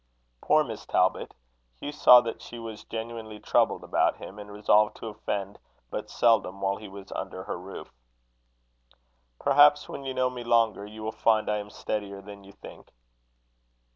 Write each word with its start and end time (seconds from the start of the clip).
Poor 0.41 0.63
Miss 0.63 0.83
Talbot! 0.87 1.35
Hugh 1.79 1.91
saw 1.91 2.21
that 2.21 2.41
she 2.41 2.57
was 2.57 2.83
genuinely 2.85 3.39
troubled 3.39 3.83
about 3.83 4.17
him, 4.17 4.39
and 4.39 4.51
resolved 4.51 4.95
to 4.97 5.09
offend 5.09 5.59
but 5.91 6.09
seldom, 6.09 6.59
while 6.59 6.77
he 6.77 6.87
was 6.87 7.11
under 7.11 7.43
her 7.43 7.59
roof. 7.59 7.93
"Perhaps, 9.39 9.87
when 9.87 10.03
you 10.03 10.15
know 10.15 10.31
me 10.31 10.43
longer, 10.43 10.87
you 10.87 11.03
will 11.03 11.11
find 11.11 11.51
I 11.51 11.57
am 11.59 11.69
steadier 11.69 12.19
than 12.19 12.43
you 12.43 12.51
think." 12.53 12.89